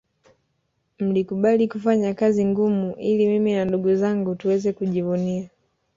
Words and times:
Mlikubali 0.99 1.67
kufanya 1.67 2.13
kazi 2.13 2.45
ngumu 2.45 2.95
ili 2.95 3.27
mimi 3.27 3.53
na 3.55 3.65
ndugu 3.65 3.95
zangu 3.95 4.35
tuweze 4.35 4.73
kujivunia 4.73 5.49